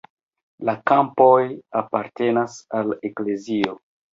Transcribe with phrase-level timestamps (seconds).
[0.69, 1.35] La kampoj
[1.83, 3.79] apartenis al eklezio.